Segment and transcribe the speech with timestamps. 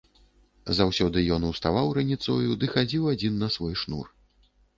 [0.77, 4.13] Заўсёды ён уставаў раніцою ды хадзіў адзін на свой шнур.